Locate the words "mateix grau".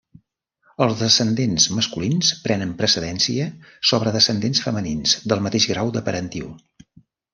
5.49-5.93